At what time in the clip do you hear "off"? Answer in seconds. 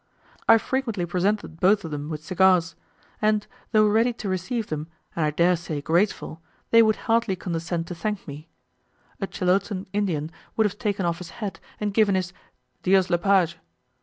11.05-11.19